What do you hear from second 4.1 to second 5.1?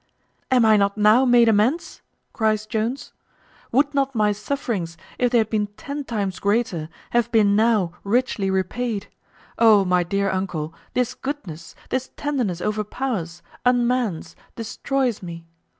my sufferings,